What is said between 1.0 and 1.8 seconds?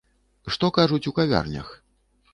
у кавярнях?